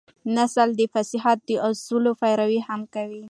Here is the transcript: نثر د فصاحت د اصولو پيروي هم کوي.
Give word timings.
نثر 0.35 0.67
د 0.79 0.81
فصاحت 0.93 1.37
د 1.49 1.51
اصولو 1.69 2.11
پيروي 2.21 2.59
هم 2.67 2.81
کوي. 2.93 3.19